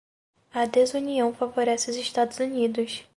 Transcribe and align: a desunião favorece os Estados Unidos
a 0.51 0.65
desunião 0.65 1.31
favorece 1.31 1.91
os 1.91 1.95
Estados 1.95 2.39
Unidos 2.39 3.03